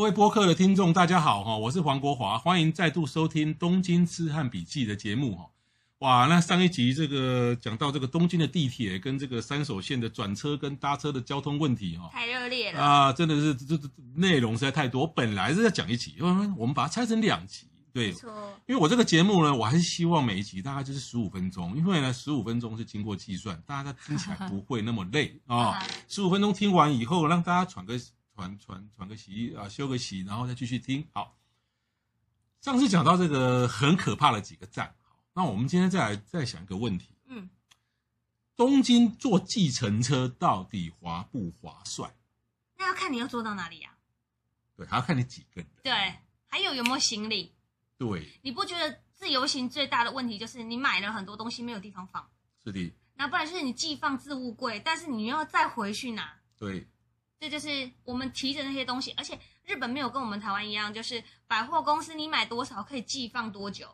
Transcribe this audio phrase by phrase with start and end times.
[0.00, 5.50] 各位播客的听众，大家好哈，我是黄国华，欢迎再度收听《东京痴汉笔记》的节目哈。
[5.98, 13.12] 哇，那上一集这个讲到这个东京的地铁跟这个三手线的转车跟搭车的交通问题哈，太热烈了啊！
[13.12, 18.32] 真的是这这内容实在太多，本来是要讲一集，因为我们把它拆成两集，对，错
[18.66, 25.78] 因为我这个节目呢，我还是希望每一集大概就是十五分钟，因为呢十五分钟是经过计算，大家听起来不会那么累 啊。
[26.08, 28.00] 十五分钟听完以后，让大家喘个
[28.40, 31.06] 喘喘喘个息啊，休个息，然后再继续听。
[31.12, 31.36] 好，
[32.62, 34.94] 上次讲到这个很可怕的几个站。
[35.02, 37.50] 好那我们今天再来再想一个问题，嗯，
[38.56, 42.10] 东京坐计程车到底划不划算？
[42.78, 43.90] 那要看你要坐到哪里呀？
[44.74, 45.66] 对，还要看你几个人。
[45.82, 45.92] 对，
[46.46, 47.52] 还有有没有行李？
[47.98, 52.26] 对，你不觉得自由行最大的问题就是你买了很多东西没有地方放？
[52.64, 52.90] 是的。
[53.16, 56.40] 那不然就是你寄放置物柜，但是你又要再回去拿。
[56.56, 56.88] 对，
[57.40, 63.88] 这就是我们提着那些东西，而且日本没有跟我们台湾一样，就是百货公司你买多少可以寄放多久。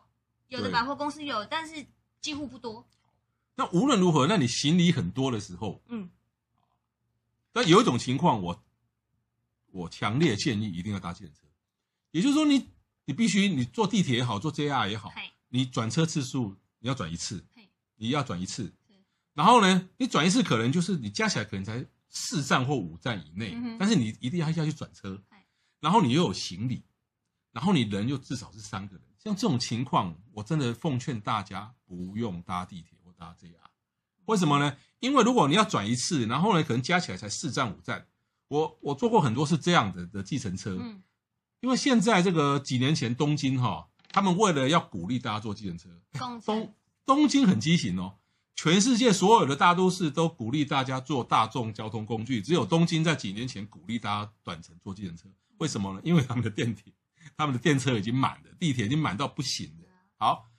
[0.49, 1.85] 有的百货公司有，但是
[2.19, 2.85] 几乎不多。
[3.55, 6.09] 那无论如何，那你行李很多的时候，嗯，
[7.53, 8.63] 但有一种情况，我
[9.71, 11.41] 我强烈建议一定要搭计程车。
[12.11, 12.69] 也就是说你，你
[13.05, 15.13] 你必须你坐地铁也好，坐 JR 也好，
[15.47, 17.45] 你转车次数你要转一次，
[17.95, 18.73] 你要转一次。
[19.33, 25.21] 然后呢，你转一次可能就是你加起来可能才四站或五站以内，嗯、但是你一定要下去转车，
[25.79, 26.83] 然后你又有行李，
[27.51, 29.05] 然后你人又至少是三个人。
[29.17, 33.55] 像这种情况，我真的奉劝大家不用搭地铁或搭 JR。
[34.25, 34.77] 为什么呢？
[34.99, 38.07] 因为如果你要转一次，然后呢，可能加起来才四站五站。
[38.47, 40.77] 我我坐过很多是这样的的计程车。
[40.79, 41.03] 嗯。
[41.59, 45.89] 因为现在这个几年前东京哈，他们为了要鼓励大家坐计程车，
[46.45, 46.73] 东
[47.05, 48.19] 东京很畸形哦。
[48.57, 55.29] 全世界所有的大都市都鼓励大家坐大众交通工具，只有东京在几年前鼓励大家短程坐计程车。
[55.59, 56.01] 为什么呢？
[56.03, 56.91] 因为他们的电铁。
[57.35, 59.89] 他们的电车已经满了，地铁已经满到不行了。
[60.17, 60.49] 好，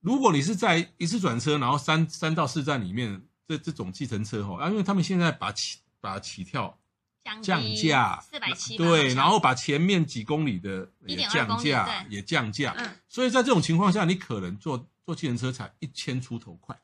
[0.00, 6.80] 如果你是在一次转车，然后三三到四站里面，这这种计程车哈，啊，因为他们现在把起把起跳
[7.22, 7.42] 降
[7.76, 16.76] 价四百七，对，然后把前面几公里的也降价也降价，嗯，所以在这种情况下，你可能坐坐计程车才一千出头块。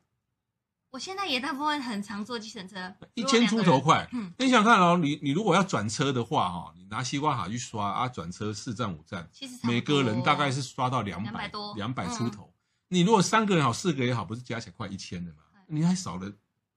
[0.89, 4.07] 我现在也大部分很常坐计程车，一千出头块。
[4.13, 12.53] 嗯，你想看哦，你你如果要转车的话，哈，你拿西瓜卡去刷啊，转车四站五站，其实每个人大概是刷到两百多，两百出头。
[12.87, 15.39] 你如果三个人好，四个也好，不是加起来快一千的嘛？
[15.67, 16.31] 你还少了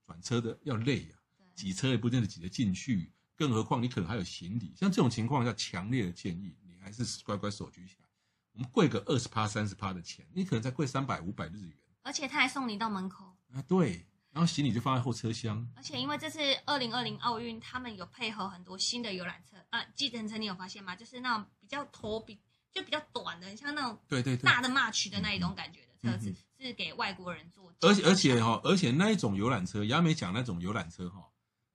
[0.04, 1.16] 转车的要累呀，
[1.54, 4.74] 挤车也不见得挤得进去，更何况你可能还有行李。
[4.76, 8.08] 像这种情况下，强烈的建议你还是乖乖手举起来。
[8.52, 11.72] 我们贵个二十趴、三十趴的钱，你可能才贵三百、五百日元。
[12.02, 15.66] 而且他还送你到门口啊，对，然后行李就放在后车厢。
[15.76, 20.94] 而且因为这次二零二零奥运，他们有配合很多新的游览车啊，计程车你有发现吗？
[20.94, 22.40] 就是那种比较头比
[22.72, 27.72] 就比较短的，像那种对对大的 March 的那一种感觉的车子，是给外国人坐。
[27.80, 31.28] 而且而且哈，而且那一种游览车，亚美讲那种游览车哈，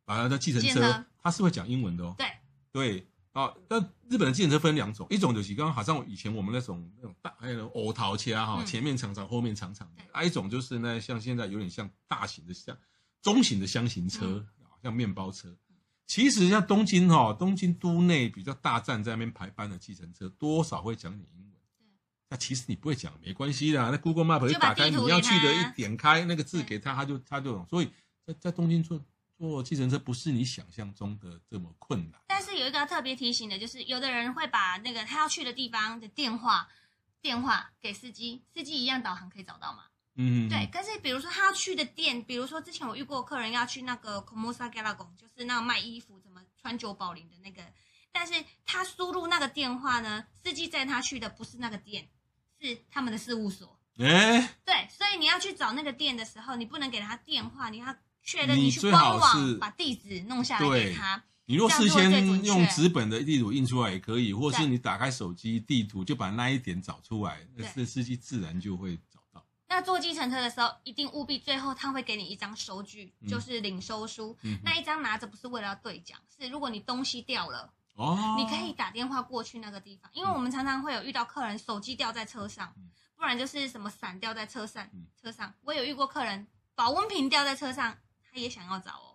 [0.06, 2.16] 啊，那计程车它是会讲英文的哦。
[2.18, 2.28] 对
[2.72, 3.08] 对。
[3.36, 12.78] 啊，那日本的计程车分两种，一种就是刚刚好像以前我们那种那种大还有欧桃车哈，前面长长，后面长长的；还有一种就是呢，像现在有点像大型的像
[13.22, 14.46] 中型的箱型车，
[14.82, 15.54] 像面包车。
[16.08, 21.60] 其实像东京哈，东京都内比较大站在那边排班的计程车，多少会讲点英文。
[22.30, 27.66] 那其实你不会讲没关系的，那 Google Map 一打开你要去的，一点开那个字给他，他就他就懂。
[27.70, 27.90] 所以
[28.26, 28.98] 在在东京坐。
[29.38, 36.70] 坐计程车不是你想象中的这么困难，但是有一个要特别提醒的，就是有的人会把那个他要去的地方的电话
[37.22, 39.84] 电话给司机，司机一样导航可以找到嘛？
[40.16, 40.70] 嗯，对。
[40.72, 47.62] 但是比如说他要去的店，比如说之前我遇过客人要去那个 Komusa Galagon，就是那个卖衣服、怎么川久保玲的那个，
[48.14, 48.34] 但是
[48.66, 52.08] 他输入那个电话呢，司机载他去的不是那个店，
[52.62, 53.78] 是他们的事务所。
[53.98, 57.94] 哎，对，所以你要去找那个店的时候，你不能给他电话，你要。
[58.26, 61.24] 确认你去官网把地址弄下来给他。
[61.46, 69.46] 你若事先用纸本的地图印出来也可以，或是你打开手机地图就把那一点找出来，那司机自然就会找到。
[69.68, 74.36] 那坐计程车的时候，一定务必最后他会给你一张收据，嗯、就是领收书。
[74.42, 82.74] 嗯、那一张拿着不是为了要兑奖，是如果你东西掉了，哦，你可以打电话过去那个地方，因为我们常常会有遇到客人手机掉在车上，
[83.16, 84.88] 不然就是什么伞掉在车上，
[85.22, 87.96] 车上我有遇过客人保温瓶掉在车上，
[88.36, 89.12] 他也想要找哦。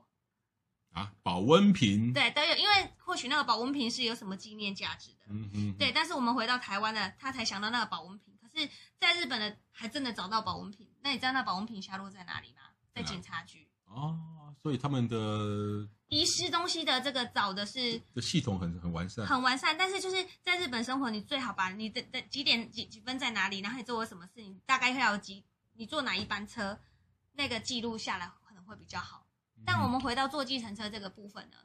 [0.92, 5.92] 啊，保温瓶对都有，因为或许那个保温瓶是有什么纪念价值的，嗯嗯，对。
[5.92, 8.34] 但是我们回到台湾的，他才想到那个保温瓶。
[8.40, 8.68] 可是，
[8.98, 10.88] 在日本的还真的找到保温瓶。
[11.02, 12.62] 那你知道那保温瓶下落在哪里吗？
[12.94, 13.68] 在警察局。
[13.84, 19.76] 哦，所以他们的遗失东西的这个找的是的系统很很完善，很完善。
[19.76, 25.44] 但是就是在日本生活，你最好把你的的几点几几分在哪里，然后你做过什么事情，大概会有几，
[25.74, 26.80] 你坐哪一班车，
[27.34, 28.26] 那个记录下来
[28.70, 29.26] 会比较好。
[29.66, 31.56] 但我们回到坐计程车这个部分呢，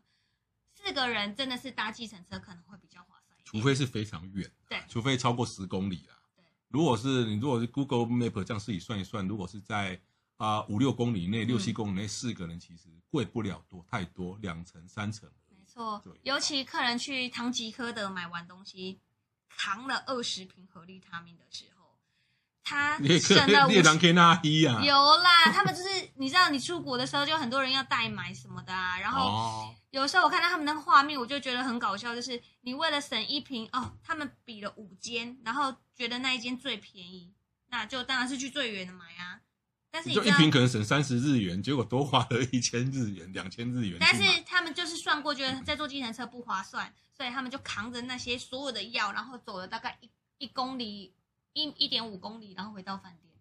[0.74, 6.16] 四个人真的是搭计程车可能会比较划算，除非是非常远，对，除非超过十公里啦。
[6.36, 10.02] 对，如果是你如果是 Google Map 这样自己算一算，如果是在
[10.38, 15.31] 啊五六公里内、六七公里内，四个人其实贵不了多太多，两层三层。
[15.50, 19.00] 没错，对，尤其客人去唐吉诃德买完东西，
[19.48, 21.75] 扛了二十瓶合利他命的时候。
[22.68, 23.84] 他省了五十，
[24.84, 37.32] 有啦，他们就是你知道，你出国的时候就很多人要代买什么的啊，然后有时候我看到他们那个画面，我就觉得很搞笑，就是你为了省一瓶哦，他们比了五间，然后觉得那一间最便宜，
[37.70, 39.42] 那就当然是去最远的买啊。
[39.92, 43.98] 但是你就一瓶可能省三十日元，结果多花了一千日元、两千日元。
[44.00, 50.10] 但是他们就是算过，觉得在坐计程车不划算，所以他们就扛着那些所有的药，然后走了大概一
[50.40, 51.14] 一公里。
[51.56, 53.34] 一一点五公里，然后回到饭店。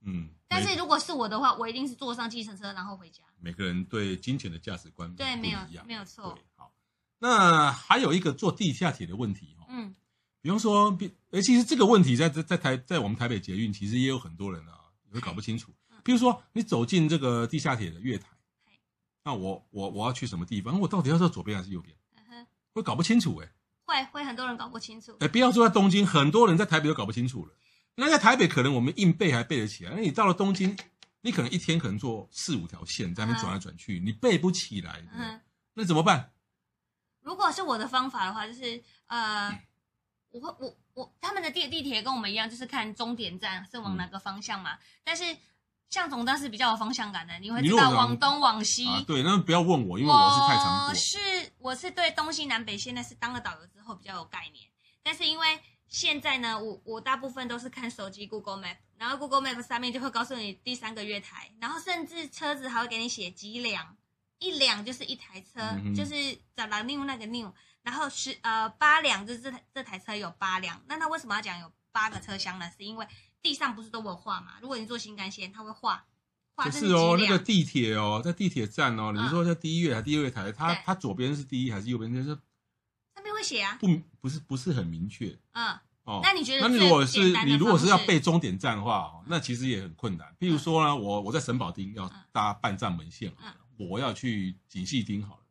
[0.00, 3.22] 嗯，但是如果是我的话，我一定是坐上计程车，然后回家。
[3.40, 6.38] 每个人对金钱的价值观对没有没有错。
[6.54, 6.72] 好，
[7.18, 9.66] 那还有一个坐地下铁的问题哈。
[9.68, 9.94] 嗯，
[10.40, 14.78] 比方说，比诶，其实这个问题在在在台在我们台北捷运，其实也有很多人啊，
[15.12, 15.74] 也搞不清楚。
[16.04, 18.28] 比如说，你走进这个地下铁的月台，
[19.24, 20.80] 那我我我要去什么地方？
[20.80, 21.94] 我到底要坐左边还是右边？
[22.16, 23.50] 嗯哼，会搞不清楚诶。
[23.88, 27.52] 会会很多人搞不清楚，哎，不要说在东京，很多人在台北都搞不清楚了。
[27.94, 30.76] 那在台北可能我们硬背还背得起来，那你到了东京，
[31.22, 35.02] 你可能一天可能坐四五条线在那边转来转去，你背不起来，
[35.72, 36.32] 那怎么办？
[37.22, 39.58] 如果是我的方法的话，就是呃，
[40.30, 45.24] 我会我我他们的地地铁跟我们一样，就是看终点站是往哪个方向嘛，但是。
[45.90, 48.86] 向总当是比较有方向感的，你会知道往东往西。
[48.86, 50.88] 啊、对，那不要问我，因为我是太常过。
[50.90, 51.18] 我是
[51.68, 54.66] 我是对东西南北，现在是当了导游之后比较有概念。
[55.02, 63.98] 但是因为现在呢，我我大部分都是看手机 Google Map，然后 Google Map 上面就会告诉你第三个月台，然后甚至车子还会给你写几辆，
[64.38, 66.14] 一辆就是一台车，嗯、就是
[66.56, 72.70] 找到 new 那个 new，然后十呃八辆就是这台这台车有八辆，那他为什么要讲有八个车厢呢？
[72.78, 73.06] 是因为
[73.42, 74.54] 地上不是都有画嘛？
[74.62, 76.06] 如果你坐新干线，它会画，
[76.64, 77.16] 画是哦。
[77.18, 82.12] 那个地铁哦，在地铁站哦，你是说在第一月台、第二月台，它它左边是第一还是右边？
[82.12, 83.86] 就是上面会写啊，不
[84.20, 85.38] 不是不是很明确。
[85.52, 86.68] 嗯，哦，那你觉得？
[86.68, 90.26] 那如果是你如果是要背终点站的话哦，那其实也很困难。
[90.40, 93.32] 譬如说呢，我我在神保町要搭半站门线，
[93.76, 95.42] 我要去锦细町好了。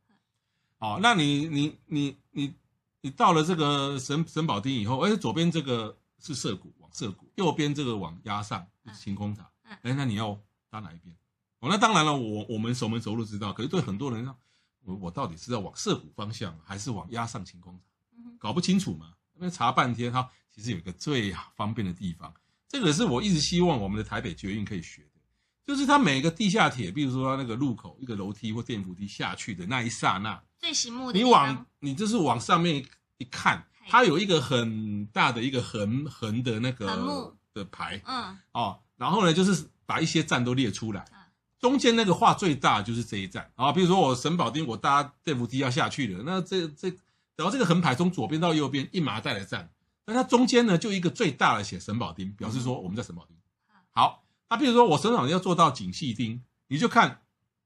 [0.77, 2.53] 好，那你你你你
[3.01, 6.87] 你到了这个神神保町以后，哎，左边这个是涩谷往。
[6.93, 10.39] 涩谷右边这个往压上晴空塔，哎、嗯，那你要
[10.69, 11.15] 搭哪一边？
[11.59, 13.51] 哦，那当然了，我我们熟门熟路知道。
[13.51, 14.37] 可是对很多人说，
[14.83, 17.81] 我我到底是要往涩谷方向，还是往压上晴空塔？
[18.39, 19.13] 搞不清楚嘛。
[19.33, 22.33] 那边查半天，哈，其实有一个最方便的地方，
[22.67, 25.21] 这个是我一直希望我们的台北捷运可以学的，
[25.65, 32.83] 就是它每个地下铁，比如说那个路口一个楼梯或电扶梯下去的那一刹那，最醒目的，你往你就是往上面
[33.17, 33.65] 一看。
[33.89, 41.03] 它有一个很大的一个横横的那个的牌，嗯，哦，然后呢，就是把一些站都列出来，
[41.59, 46.89] 中间那个画最大就是这一站啊，比如说我神保丁，我搭电扶梯要下去了，那这这，
[47.35, 49.71] 然后这个横排从左边到右边一麻袋的站，
[50.05, 53.35] 那它中间呢就一个最大的写神保丁，表示说我们在神保丁。
[53.89, 57.21] 好，那比如说我神保丁要做到景细丁，你就看，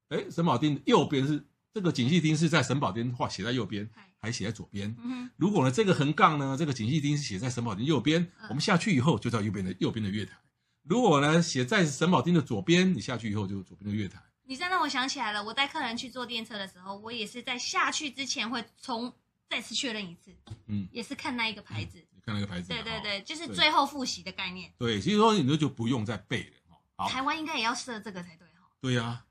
[0.08, 3.90] 哎，神保丁右边是这个景细丁是在神保丁画写在右边。
[4.24, 4.96] 还写在左边。
[5.36, 10.38] 如果呢，这个横杠呢，这个景细丁是写在神保丁右边，我们下去以后就到右边的右边的月台。
[10.82, 14.22] 如果呢，写在神保町的左边，你下去以后就是左边的月台。
[14.44, 19.10] 你这样让我想起来了，我带客人去坐电车的时候，我也是在下去之前会从
[19.48, 20.34] 再次确认一次，
[20.66, 24.72] 嗯，也是看那一个牌子，看那个牌子，对对对，就是最后复习的概念。
[24.76, 26.76] 对，其实说你这就不用再背了。
[26.96, 28.68] 好，台湾应该也要设这个才对哈。
[28.80, 29.24] 对呀，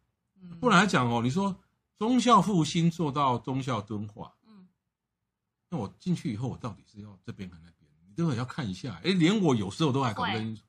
[0.60, 1.56] 不然来讲哦，你说
[2.00, 4.34] 忠孝复兴做到忠孝敦化。
[4.48, 4.68] 嗯
[5.70, 7.90] 那我进去以后，我到底是要这边还是那边？
[8.08, 9.00] 你都得要看一下。
[9.04, 10.64] 哎，连我有时候都还搞不清楚。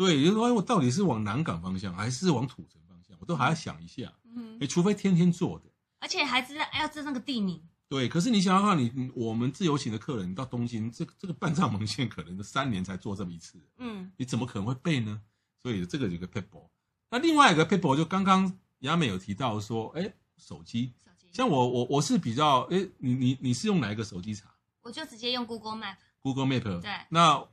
[0.00, 3.14] 嗯，对，就是说，哎，我到底是往南港方向，还是往土城方向？
[3.20, 4.10] 我都还要想一下。
[4.24, 5.66] 嗯，哎，除非天天坐的，
[5.98, 7.62] 而且还知道要知道那个地名。
[7.88, 15.20] 对，可是你想想看，你我们自由行的客人到东京，这这个半藏门线可能三年才做这么一次，嗯，你怎么可能会背呢？
[15.62, 16.68] 所以这个有个 paper。
[17.10, 24.48] 那另外一个 paper，就刚刚雅美有提到说，哎，手机，手机，像我我我是比较，哎，你你你是用哪一个手机查？
[24.82, 25.96] 我就直接用 Google Map。
[26.20, 26.80] Google Map。
[26.80, 26.90] 对。
[27.10, 27.44] 那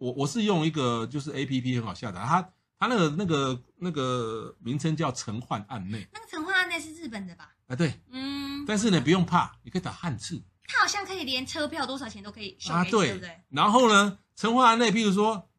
[0.00, 2.40] 我我是用一个就是 A P P 很好下载，它
[2.78, 6.08] 它那个那个那个名称叫陈焕案内。
[6.10, 7.52] 那个陈焕案内是日本的吧？
[7.66, 8.64] 啊，对，嗯。
[8.66, 10.42] 但是呢，不用怕，你可以打汉字。
[10.66, 13.42] 它好像可以连车票多少钱都可以啊，对，对不对？
[13.50, 15.50] 然后呢，陈焕案内，譬如说，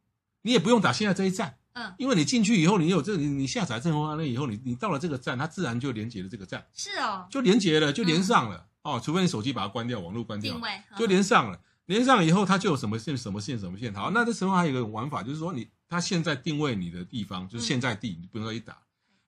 [0.41, 1.59] 你也不用打现在这一站。
[1.73, 6.65] 嗯，因为你进去以后，你有这，你你下载这个案内以后，你你到了这个站，它自然就连接了这个站。
[6.73, 8.67] 是哦，就连接了，就连上了。
[8.83, 11.59] 嗯、哦，除非你手机把它关掉，网络关掉，定位就连上了。
[11.91, 13.93] 连上以后，它就有什么线、什么线、什么线。
[13.93, 18.77] 好，那这时候还有一个玩法，就是说你它现在定位你的地方，就是现在地，嗯、你不用再去打。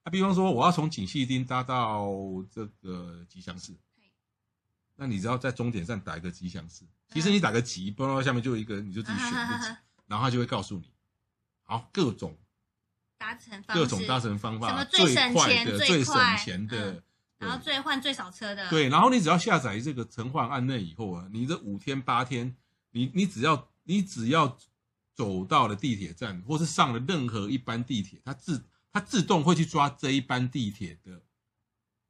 [0.05, 2.07] 那比方说，我要从锦溪町搭到
[2.49, 3.75] 这个吉祥寺，
[4.95, 9.75] 那你只要在终点站打一个吉祥寺，其实你打个吉，不知道下面就有一个，你就自己选一个吉，
[10.07, 10.91] 然后它就会告诉你，
[11.63, 12.37] 好各种。
[13.17, 17.03] 达成各种达成方法，最省钱的、最省钱的，嗯、
[17.43, 18.69] 然后最换最少车的。
[18.69, 22.55] 对，然后你只要下载这个陈换案内以后啊，你这五天八天，
[22.91, 24.57] 你你只要你只要
[25.13, 31.21] 走到了地铁站，或是上了任何一班地铁，它自它自动会去抓这一班地铁的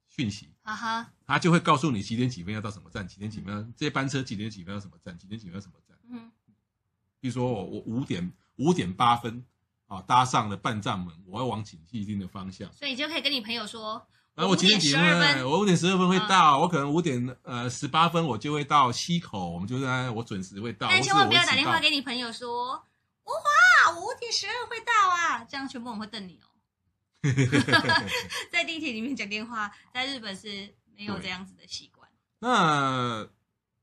[0.08, 5.96] 讯息，啊哈，它就会告诉你几点几分要到什么站，几点几分、嗯、这班车几点几分要什么站，几点几分要什么站。
[6.10, 6.30] 嗯，
[7.20, 9.44] 比如说我我五点五点八分。
[9.86, 14.04] 啊，搭上了半站门，我要往景气町的方向，所以你就可以跟你朋友说，
[14.36, 15.44] 那我几点几分？
[15.44, 20.88] 我五点十二分会到，我可能五点呃十八分我就会到溪口，我们就在我准时会到。
[20.88, 22.74] 但千万不要打电话给你朋友说，
[23.24, 26.46] 吴华，我五点十二会到啊，这样全部人会瞪你哦。
[28.52, 32.08] 在地铁里面讲电话，在日本是没有这样子的习惯。
[32.40, 33.26] 那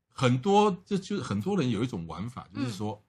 [0.08, 3.02] 很多就就很多人有一种玩法，就是说。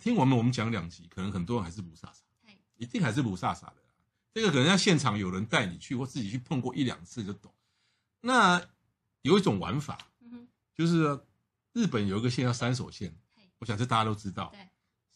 [0.00, 2.24] 听我们我们讲两集，可能很多人还是不傻傻，
[2.78, 3.76] 一定还是不傻傻的。
[4.34, 7.50] 这个可能要现场有人带你去，或自己去碰过一两次就懂。
[8.20, 8.60] 那
[9.22, 9.96] 有一种玩法，
[10.74, 11.18] 就是
[11.72, 13.16] 日本有一个线叫三手线，
[13.60, 14.52] 我想这大家都知道。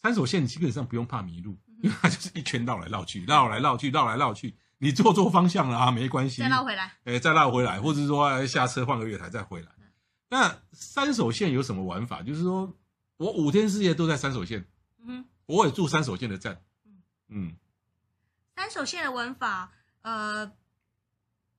[0.01, 9.69] 三手线基本上不用怕迷路，因为它就是一圈绕来绕去，绕来绕去，绕来绕去，你做错方向了啊，没关系，再绕回来，哎，再绕回来，或者说下车换个月台再回来。
[10.31, 12.23] 那三手线有什么玩法？
[12.23, 12.73] 就是说。
[13.19, 14.65] 我五天四夜都在三手线，
[15.05, 16.63] 嗯，我也住三手线的站，
[17.27, 17.57] 嗯，
[18.59, 19.73] 山手线的玩法，
[20.03, 20.53] 呃，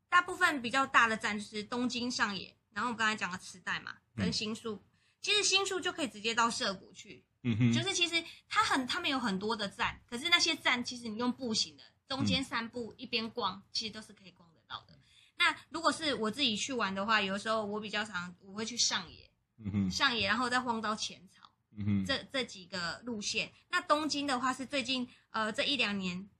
[0.09, 4.83] 大部分比较大的站就是东京上野，然后我刚才讲的池袋嘛，跟新宿，嗯、
[5.21, 14.99] 其实新宿就可以直接到涩谷去，嗯哼，就是其实它很，他们有很多的站，可是那些站其实你用步行的，中间散步一边逛，其实都是可以逛得到的。
[15.37, 21.49] 那如果是我自己去玩的话，有的时候我比较常我会去上野，嗯哼，上野然后再晃到浅草。
[21.77, 26.38] 嗯哼，这这几个路线，那东京的话是最近呃这一两年，我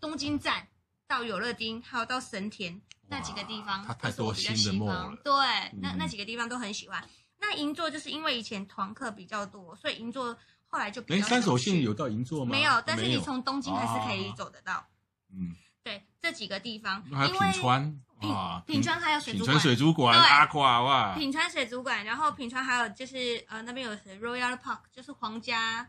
[0.00, 0.68] 东京站
[1.06, 5.16] 到有乐町，还有到神田那几个地方，它太多新的梦了。
[5.24, 5.32] 对，
[5.80, 7.02] 那那几个地方都很喜欢。
[7.38, 11.26] 那银座就是因为以前团客比较多，所以银座后来就比较。
[11.26, 12.50] 山手线有到银座吗？
[12.50, 14.86] 没有，但是你从东京还是可以走得到。
[15.32, 18.00] 嗯，对，这几个地方，还有品川。
[18.20, 21.14] 啊，品川还有水族馆，品川水族馆，阿夸哇！
[21.14, 25.88] 品川水族馆，然后品川还有就是呃那边有 Royal Park，就是皇家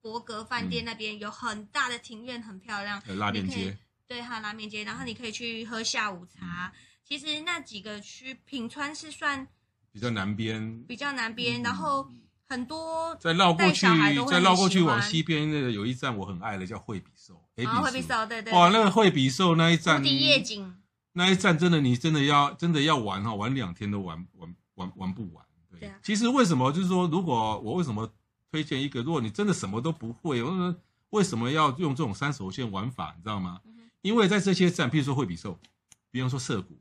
[0.00, 3.02] 伯格饭店那边有很大的庭院，很漂亮。
[3.18, 3.76] 拉面街，
[4.06, 6.72] 对，还有拉面街，然后你可以去喝下午茶。
[7.04, 9.46] 其实那几个区，品川是算
[9.92, 12.08] 比较南边，比较南边，然后
[12.46, 13.86] 很多再绕过去，
[14.30, 20.74] 再绕过去往西边那个有一站我很爱的叫惠比寿，啊，惠比寿，对对，哇，那个惠比寿那一站，无敌夜景。
[21.12, 25.44] 那一站真的，你真的要真的要玩哈，玩两天都玩玩玩玩不完。
[25.70, 28.08] 对，对啊、其实为什么就是说，如果我为什么
[28.50, 30.42] 推荐一个，如果你真的什么都不会，
[31.10, 33.60] 为什么要用这种三手线玩法，你知道吗？
[34.02, 35.58] 因为在这些站，譬如说惠比寿，
[36.10, 36.78] 比方说涩谷，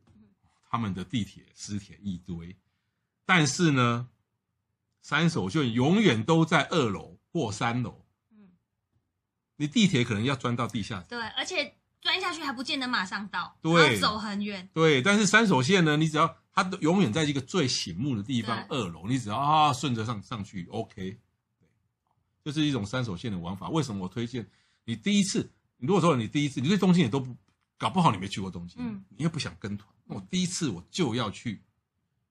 [0.70, 2.56] 他们的地铁私铁一堆，
[3.26, 4.08] 但是呢，
[5.02, 8.06] 三手线永远都在二楼或三楼。
[8.32, 8.50] 嗯，
[9.56, 11.02] 你地铁可能要钻到地下。
[11.10, 11.76] 对，而且。
[12.00, 14.70] 钻下去还不见得马上到，对，要走很远。
[14.72, 21.18] 对，但是三手线呢，你只要它永远在一个最醒目的地方，二楼，你只要啊顺着上上去，OK。
[22.48, 23.70] 对，就是一种三手线的玩法。
[23.70, 24.48] 为什么我推荐
[24.86, 25.50] 你第一次？
[25.78, 27.36] 如果说你第一次，你对东京也都不
[27.78, 31.62] 搞不好，你没去过东京，嗯，你又不想跟团，那我第一次我就要去，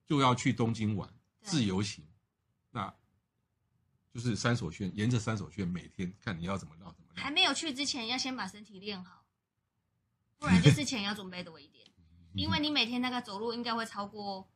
[0.04, 1.08] 就要去东京玩
[1.42, 2.04] 自由行，
[2.70, 2.92] 那
[4.12, 7.22] 就是三手线，沿着三手线，每天看你要怎么绕，怎么绕。
[7.22, 9.24] 还没有去之前，要先把身体练好。
[10.38, 11.86] 不然就是钱要准备多一点，
[12.34, 14.46] 因为你每天大概走路应该会超过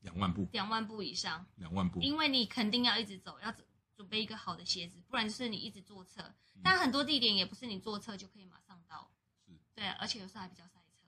[0.00, 3.52] 两万步，两万步以上，两万步，因为你肯定要一直走，要
[3.98, 6.22] 准备一个好的鞋子，不然就是你一直坐车。
[6.54, 9.10] 嗯、但很多地点也不是你坐车就可以马上到，
[9.44, 11.04] 是，对，而且有时候还比较塞车。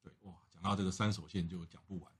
[0.00, 2.12] 对，哇，讲到这个三手线就讲不完。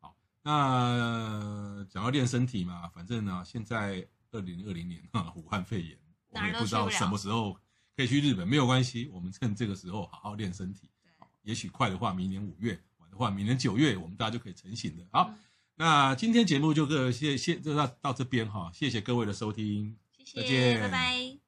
[0.00, 5.96] 好，那讲到练身体嘛，反正呢，现在二零二零年哈，武汉肺炎，
[6.30, 7.56] 我们也不知道什么时候
[7.94, 10.90] 可以去日本，没有关系，我们趁这个时候好好练身体。
[11.00, 15.06] 对，也许快的话，明年五月；晚的话，明年九月，我们大家就可以成型的。
[15.12, 15.28] 好。
[15.30, 15.38] 嗯
[15.76, 21.43] 那今天节目就各谢谢就到到这边哈，谢谢各位的收听，谢谢，再见，拜拜。